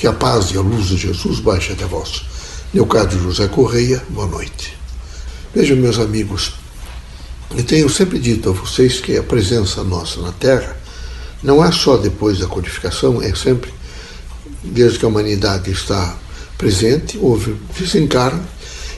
[0.00, 2.22] Que a paz e a luz de Jesus baixe até vós.
[2.72, 4.74] Leocádio José Correia, boa noite.
[5.54, 6.54] Vejam, meus amigos,
[7.54, 10.74] eu tenho sempre dito a vocês que a presença nossa na Terra
[11.42, 13.70] não é só depois da codificação, é sempre,
[14.64, 16.16] desde que a humanidade está
[16.56, 18.40] presente, houve desencarne,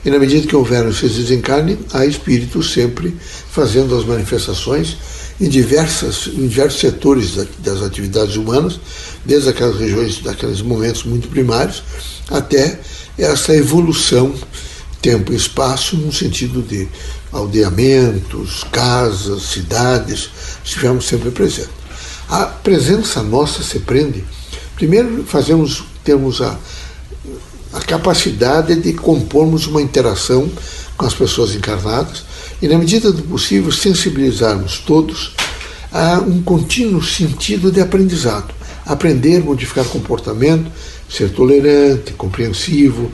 [0.04, 3.16] e na medida que houver esse desencarne, há espíritos sempre
[3.50, 4.96] fazendo as manifestações
[5.40, 8.80] em, diversas, em diversos setores das atividades humanas,
[9.24, 11.82] desde aquelas regiões, daqueles momentos muito primários,
[12.30, 12.80] até
[13.16, 14.34] essa evolução
[15.00, 16.88] tempo e espaço no sentido de
[17.32, 20.30] aldeamentos, casas, cidades,
[20.64, 21.72] estivemos sempre presentes.
[22.29, 24.24] A presença nossa se prende.
[24.76, 26.57] Primeiro, fazemos, temos a,
[27.72, 30.50] a capacidade de compormos uma interação
[30.96, 32.25] com as pessoas encarnadas
[32.61, 35.34] e, na medida do possível, sensibilizarmos todos
[35.91, 38.55] a um contínuo sentido de aprendizado.
[38.84, 40.70] Aprender, modificar comportamento,
[41.08, 43.11] ser tolerante, compreensivo,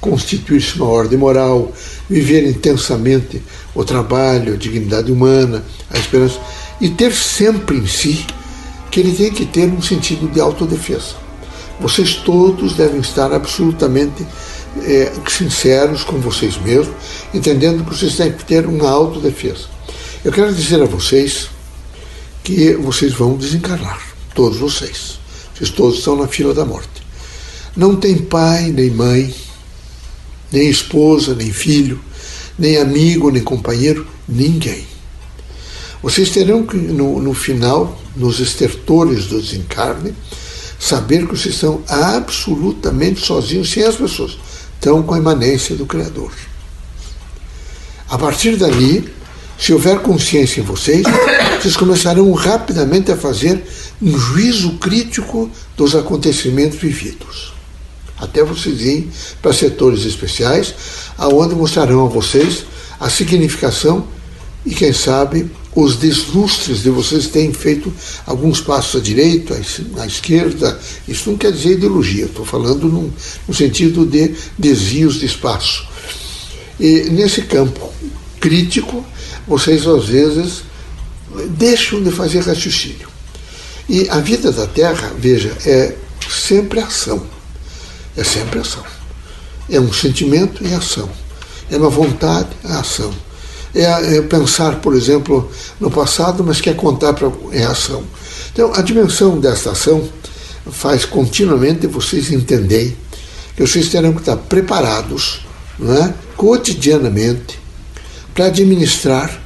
[0.00, 1.72] constituir-se uma ordem moral,
[2.08, 3.42] viver intensamente
[3.74, 6.38] o trabalho, a dignidade humana, a esperança,
[6.80, 8.26] e ter sempre em si
[8.90, 11.25] que ele tem que ter um sentido de autodefesa.
[11.80, 14.26] Vocês todos devem estar absolutamente
[14.82, 16.94] é, sinceros com vocês mesmos,
[17.32, 19.66] entendendo que vocês têm que ter uma autodefesa.
[20.24, 21.48] Eu quero dizer a vocês
[22.42, 24.00] que vocês vão desencarnar,
[24.34, 25.18] todos vocês.
[25.54, 27.02] Vocês todos estão na fila da morte.
[27.76, 29.34] Não tem pai, nem mãe,
[30.50, 32.00] nem esposa, nem filho,
[32.58, 34.86] nem amigo, nem companheiro, ninguém.
[36.02, 40.14] Vocês terão que, no, no final, nos estertores do desencarne,
[40.78, 44.38] saber que vocês estão absolutamente sozinhos, sem as pessoas
[44.76, 46.30] estão com a imanência do Criador.
[48.08, 49.12] A partir dali,
[49.58, 51.02] se houver consciência em vocês,
[51.58, 53.64] vocês começarão rapidamente a fazer
[54.00, 57.52] um juízo crítico dos acontecimentos vividos.
[58.18, 59.10] Até vocês irem
[59.42, 60.74] para setores especiais,
[61.18, 62.64] aonde mostrarão a vocês
[63.00, 64.06] a significação
[64.64, 67.92] e, quem sabe, os deslustres de vocês terem feito
[68.24, 69.60] alguns passos à direita,
[69.98, 70.80] à esquerda.
[71.06, 73.12] Isso não quer dizer ideologia, estou falando num,
[73.46, 75.86] no sentido de desvios de espaço.
[76.80, 77.92] E nesse campo
[78.40, 79.04] crítico,
[79.46, 80.62] vocês às vezes
[81.50, 83.08] deixam de fazer raciocínio.
[83.86, 85.94] E a vida da Terra, veja, é
[86.26, 87.22] sempre ação.
[88.16, 88.82] É sempre ação.
[89.68, 91.10] É um sentimento e ação.
[91.70, 93.25] É uma vontade, é ação
[93.76, 98.02] é, é pensar, por exemplo, no passado, mas quer contar para é ação.
[98.52, 100.08] Então, a dimensão desta ação
[100.70, 102.96] faz continuamente vocês entenderem
[103.54, 105.46] que vocês terão que estar preparados
[105.78, 107.58] não é, cotidianamente
[108.34, 109.42] para administrar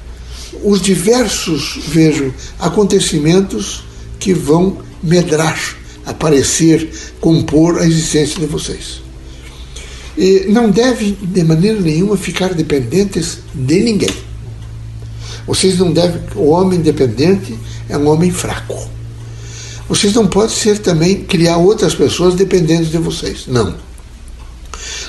[0.62, 3.84] os diversos, vejo, acontecimentos
[4.18, 5.58] que vão medrar,
[6.04, 6.90] aparecer,
[7.20, 9.00] compor a existência de vocês.
[10.20, 14.14] E não devem, de maneira nenhuma, ficar dependentes de ninguém.
[15.46, 16.20] Vocês não devem.
[16.36, 17.58] O homem dependente
[17.88, 18.86] é um homem fraco.
[19.88, 23.46] Vocês não podem ser também criar outras pessoas dependentes de vocês.
[23.46, 23.74] Não.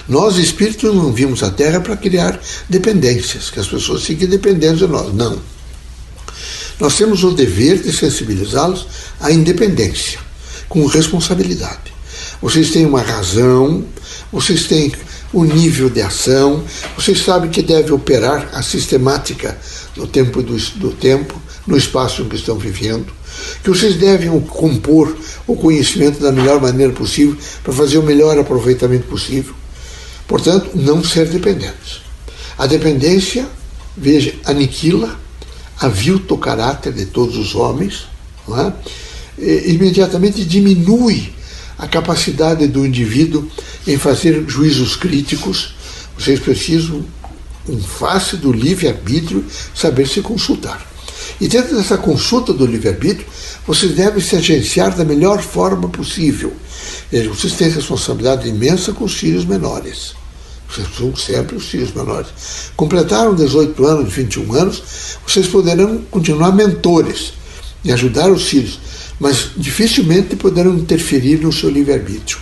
[0.08, 2.40] Nós, espíritos, não vimos a Terra para criar
[2.70, 5.14] dependências, que as pessoas fiquem dependentes de nós.
[5.14, 5.38] Não.
[6.80, 8.88] Nós temos o dever de sensibilizá-los
[9.20, 10.20] à independência,
[10.70, 11.92] com responsabilidade.
[12.42, 13.86] Vocês têm uma razão,
[14.32, 14.92] vocês têm
[15.32, 16.64] o nível de ação,
[16.96, 19.58] vocês sabem que deve operar a sistemática
[19.96, 23.14] no tempo do, do tempo, no espaço em que estão vivendo,
[23.64, 25.16] que vocês devem compor
[25.46, 29.54] o conhecimento da melhor maneira possível para fazer o melhor aproveitamento possível.
[30.28, 32.02] Portanto, não ser dependentes.
[32.58, 33.48] A dependência,
[33.96, 35.20] veja, aniquila,
[35.80, 38.08] avilta o caráter de todos os homens,
[38.50, 38.74] é?
[39.38, 41.34] e, imediatamente diminui
[41.82, 43.50] a capacidade do indivíduo
[43.88, 45.74] em fazer juízos críticos.
[46.16, 47.04] Vocês precisam,
[47.68, 49.44] em face do livre-arbítrio,
[49.74, 50.88] saber se consultar.
[51.40, 53.26] E dentro dessa consulta do livre-arbítrio,
[53.66, 56.54] vocês devem se agenciar da melhor forma possível.
[57.12, 60.14] Veja, vocês têm responsabilidade imensa com os filhos menores.
[60.70, 62.28] Vocês são sempre os filhos menores.
[62.78, 64.84] Completaram 18 anos, 21 anos,
[65.28, 67.34] vocês poderão continuar mentores
[67.84, 68.80] e ajudar os filhos
[69.22, 72.40] mas dificilmente poderão interferir no seu livre-arbítrio,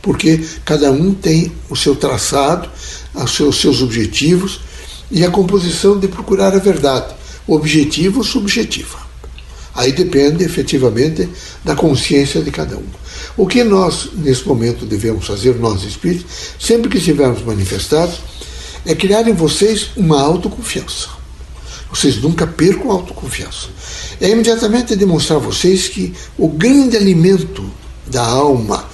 [0.00, 2.70] porque cada um tem o seu traçado,
[3.14, 4.62] os seus, seus objetivos
[5.10, 7.14] e a composição de procurar a verdade,
[7.46, 9.04] objetivo ou subjetiva.
[9.74, 11.28] Aí depende efetivamente
[11.62, 12.86] da consciência de cada um.
[13.36, 16.24] O que nós, nesse momento, devemos fazer, nós espíritos,
[16.58, 18.20] sempre que estivermos manifestados,
[18.86, 21.08] é criar em vocês uma autoconfiança.
[21.94, 23.68] Vocês nunca percam a autoconfiança
[24.20, 27.64] é imediatamente demonstrar a vocês que o grande alimento
[28.06, 28.84] da alma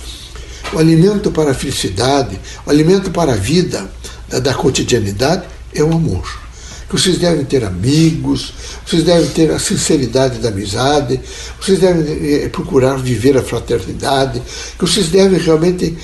[0.73, 3.91] o alimento para a felicidade, o alimento para a vida
[4.29, 5.45] da, da cotidianidade
[5.75, 6.41] é o amor
[6.89, 8.53] que vocês devem ter amigos,
[8.85, 11.21] vocês devem ter a sinceridade da amizade,
[11.61, 14.43] vocês devem é, procurar viver a fraternidade,
[14.77, 15.97] que vocês devem realmente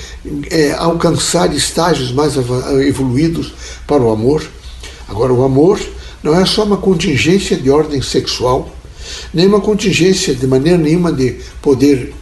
[0.49, 2.35] é, alcançar estágios mais
[2.87, 3.53] evoluídos
[3.85, 4.49] para o amor.
[5.09, 5.77] Agora, o amor
[6.27, 8.69] não é só uma contingência de ordem sexual,
[9.33, 12.13] nem uma contingência de maneira nenhuma de poder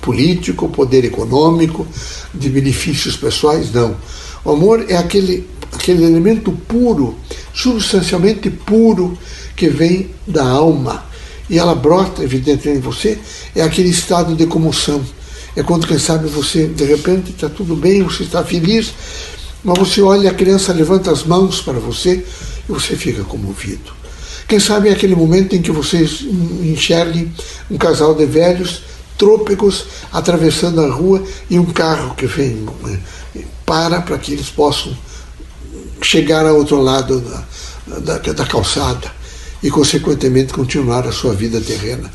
[0.00, 1.86] político, poder econômico,
[2.32, 3.94] de benefícios pessoais, não.
[4.42, 7.14] O amor é aquele, aquele elemento puro
[7.52, 9.18] substancialmente puro
[9.54, 11.04] que vem da alma.
[11.50, 13.18] E ela brota, evidentemente, em você,
[13.54, 15.04] é aquele estado de comoção.
[15.54, 18.94] É quando, quem sabe, você, de repente, está tudo bem, você está feliz,
[19.62, 22.24] mas você olha, a criança levanta as mãos para você
[22.68, 23.92] e você fica comovido.
[24.48, 26.22] Quem sabe é aquele momento em que vocês
[26.62, 27.32] enxerguem
[27.70, 28.82] um casal de velhos
[29.16, 32.66] trôpegos atravessando a rua e um carro que vem
[33.36, 34.96] eh, para para que eles possam
[36.02, 39.12] chegar ao outro lado da, da, da calçada
[39.62, 42.10] e, consequentemente, continuar a sua vida terrena.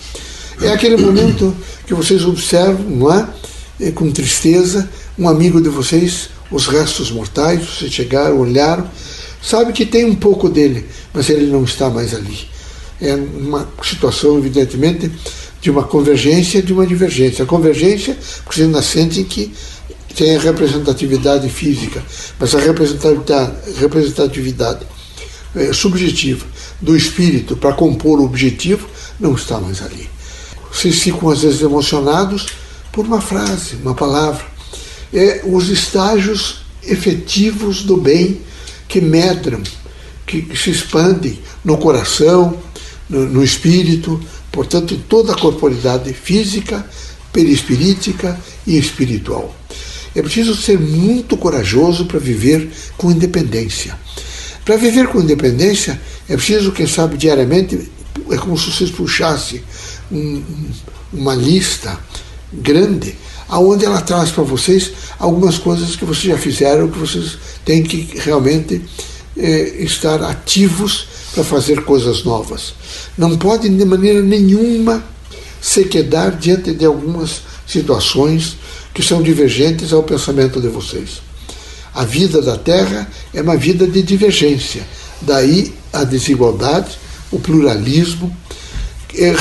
[0.61, 1.55] É aquele momento
[1.85, 3.91] que vocês observam, não é?
[3.91, 8.89] Com tristeza, um amigo de vocês, os restos mortais, vocês chegaram, olharam,
[9.41, 12.47] sabe que tem um pouco dele, mas ele não está mais ali.
[13.01, 15.11] É uma situação, evidentemente,
[15.61, 17.43] de uma convergência de uma divergência.
[17.43, 19.51] A convergência, porque vocês ainda sentem que
[20.15, 22.03] tem a representatividade física,
[22.39, 24.85] mas a representatividade, representatividade
[25.55, 26.45] é, subjetiva
[26.79, 28.87] do espírito para compor o objetivo
[29.19, 30.09] não está mais ali.
[30.71, 32.47] Vocês ficam às vezes emocionados
[32.91, 34.45] por uma frase, uma palavra.
[35.15, 38.41] É os estágios efetivos do bem
[38.87, 39.63] que medram,
[40.27, 42.59] que se expandem no coração,
[43.09, 44.21] no, no espírito,
[44.51, 46.85] portanto, em toda a corporidade física,
[47.31, 49.55] perispirítica e espiritual.
[50.15, 53.97] É preciso ser muito corajoso para viver com independência.
[54.63, 57.91] Para viver com independência, é preciso, quem sabe, diariamente,
[58.31, 59.61] é como se vocês puxassem
[60.11, 60.41] um,
[61.11, 61.99] uma lista
[62.51, 63.15] grande,
[63.47, 68.19] aonde ela traz para vocês algumas coisas que vocês já fizeram, que vocês têm que
[68.19, 68.81] realmente
[69.37, 72.73] é, estar ativos para fazer coisas novas.
[73.17, 75.03] Não podem, de maneira nenhuma,
[75.61, 78.57] se quedar diante de algumas situações
[78.93, 81.21] que são divergentes ao pensamento de vocês.
[81.93, 84.85] A vida da Terra é uma vida de divergência,
[85.21, 86.97] daí a desigualdade,
[87.31, 88.35] o pluralismo,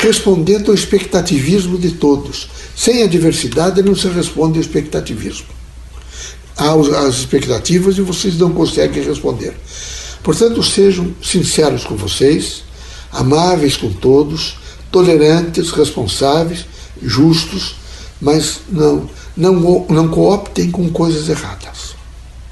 [0.01, 2.49] respondendo ao expectativismo de todos.
[2.75, 5.47] Sem a diversidade não se responde ao expectativismo.
[6.57, 6.73] Há
[7.05, 9.53] as expectativas e vocês não conseguem responder.
[10.23, 12.63] Portanto, sejam sinceros com vocês,
[13.11, 14.57] amáveis com todos,
[14.91, 16.65] tolerantes, responsáveis,
[17.01, 17.75] justos,
[18.21, 21.95] mas não não, não cooptem com coisas erradas,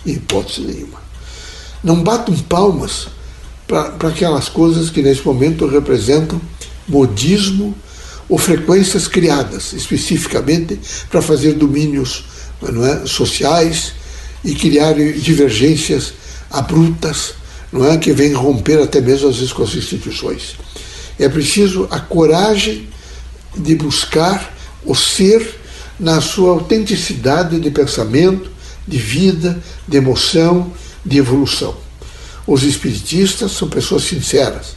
[0.06, 1.02] em hipótese nenhuma.
[1.84, 3.08] Não batam palmas
[3.68, 6.42] para aquelas coisas que nesse momento representam
[6.88, 7.75] modismo
[8.30, 12.25] ou frequências criadas especificamente para fazer domínios
[12.62, 13.94] não é, sociais
[14.44, 16.13] e criar divergências
[16.50, 17.33] abruptas
[17.71, 20.56] não é, que vêm romper até mesmo às vezes as instituições.
[21.18, 22.88] É preciso a coragem
[23.56, 24.56] de buscar
[24.86, 25.59] o ser
[26.00, 28.51] na sua autenticidade de pensamento,
[28.88, 30.72] de vida, de emoção,
[31.05, 31.75] de evolução.
[32.46, 34.75] Os espiritistas são pessoas sinceras,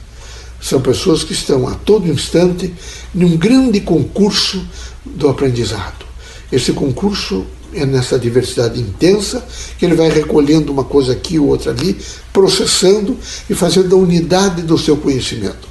[0.67, 2.75] são pessoas que estão a todo instante
[3.15, 4.67] num grande concurso
[5.05, 6.05] do aprendizado.
[6.51, 9.47] Esse concurso é nessa diversidade intensa
[9.79, 11.97] que ele vai recolhendo uma coisa aqui, outra ali,
[12.33, 13.17] processando
[13.49, 15.69] e fazendo a unidade do seu conhecimento.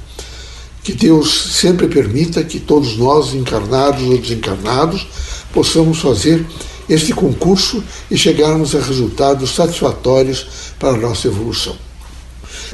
[0.82, 5.06] Que Deus sempre permita que todos nós, encarnados ou desencarnados,
[5.52, 6.42] possamos fazer
[6.88, 10.46] este concurso e chegarmos a resultados satisfatórios
[10.78, 11.76] para a nossa evolução.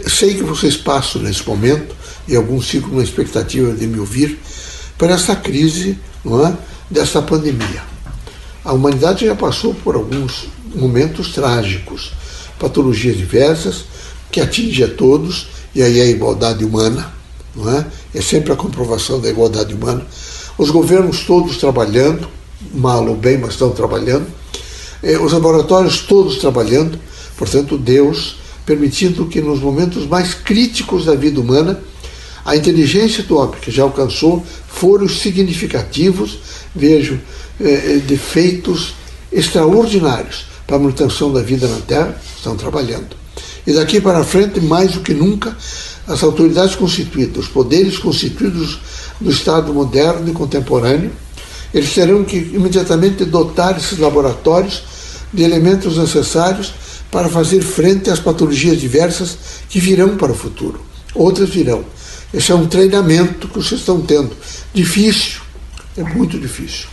[0.06, 4.38] Sei que vocês passam nesse momento, e alguns ficam na expectativa de me ouvir,
[4.96, 6.56] por essa crise não é,
[6.90, 7.82] dessa pandemia.
[8.64, 12.12] A humanidade já passou por alguns momentos trágicos,
[12.58, 13.84] patologias diversas
[14.30, 17.12] que atingem a todos, e aí a igualdade humana,
[17.54, 17.86] não é?
[18.14, 20.06] é sempre a comprovação da igualdade humana.
[20.56, 22.28] Os governos todos trabalhando,
[22.72, 24.26] mal ou bem, mas estão trabalhando.
[25.02, 26.98] É, os laboratórios todos trabalhando,
[27.36, 31.82] portanto, Deus permitindo que nos momentos mais críticos da vida humana,
[32.44, 36.38] a inteligência do homem que já alcançou foram significativos,
[36.74, 37.20] vejo,
[37.60, 38.94] é, defeitos
[39.30, 43.16] extraordinários para a manutenção da vida na Terra, estão trabalhando.
[43.66, 45.56] E daqui para frente, mais do que nunca,
[46.06, 48.80] as autoridades constituídas, os poderes constituídos
[49.20, 51.12] do Estado moderno e contemporâneo,
[51.72, 54.82] Eles terão que imediatamente dotar esses laboratórios
[55.32, 56.74] de elementos necessários
[57.10, 59.36] para fazer frente às patologias diversas
[59.68, 60.80] que virão para o futuro.
[61.14, 61.84] Outras virão.
[62.32, 64.30] Esse é um treinamento que vocês estão tendo.
[64.72, 65.40] Difícil,
[65.96, 66.86] é muito difícil.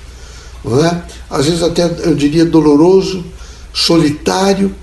[0.63, 1.03] Não é?
[1.29, 3.23] Às vezes até eu diria doloroso,
[3.73, 4.75] solitário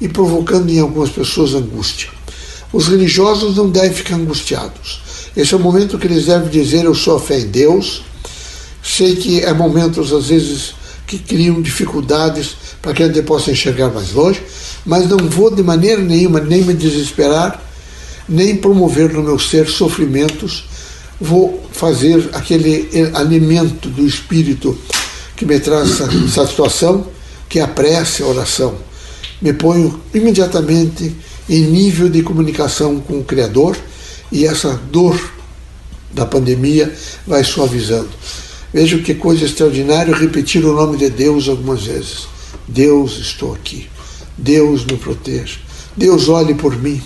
[0.00, 2.10] e provocando em algumas pessoas angústia.
[2.72, 5.00] Os religiosos não devem ficar angustiados.
[5.36, 8.02] Esse é o momento que eles devem dizer: Eu sou a fé em Deus.
[8.82, 10.74] Sei que é momentos, às vezes,
[11.06, 14.42] que criam dificuldades para que a gente possa enxergar mais longe,
[14.84, 17.62] mas não vou de maneira nenhuma nem me desesperar,
[18.28, 20.64] nem promover no meu ser sofrimentos.
[21.20, 24.76] Vou fazer aquele alimento do espírito
[25.36, 26.00] que me traz
[26.32, 27.06] satisfação,
[27.48, 28.74] que é a prece, a oração.
[29.40, 31.14] Me ponho imediatamente
[31.48, 33.76] em nível de comunicação com o Criador
[34.30, 35.20] e essa dor
[36.12, 36.92] da pandemia
[37.26, 38.10] vai suavizando.
[38.72, 42.26] Veja que coisa extraordinária repetir o nome de Deus algumas vezes.
[42.66, 43.88] Deus, estou aqui.
[44.36, 45.58] Deus me proteja.
[45.96, 47.02] Deus olhe por mim.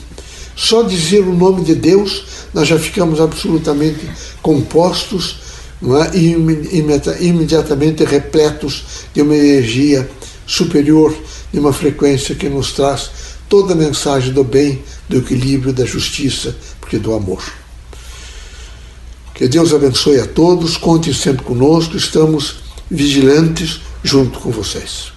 [0.56, 4.08] Só dizer o nome de Deus, nós já ficamos absolutamente
[4.40, 5.36] compostos
[5.82, 6.16] é?
[6.16, 10.08] e imediatamente repletos de uma energia
[10.46, 11.14] superior,
[11.52, 13.10] de uma frequência que nos traz
[13.50, 17.44] toda a mensagem do bem, do equilíbrio, da justiça, porque do amor.
[19.34, 22.56] Que Deus abençoe a todos, conte sempre conosco, estamos
[22.90, 25.15] vigilantes junto com vocês.